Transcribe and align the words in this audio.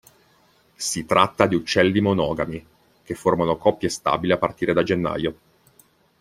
Si 0.77 1.05
tratta 1.05 1.45
di 1.45 1.53
uccelli 1.53 2.01
monogami, 2.01 2.65
che 3.03 3.13
formano 3.13 3.55
coppie 3.57 3.89
stabili 3.89 4.31
a 4.33 4.39
partire 4.39 4.73
da 4.73 4.81
gennaio. 4.81 5.35